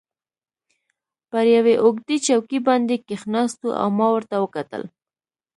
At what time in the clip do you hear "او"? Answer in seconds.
3.81-3.87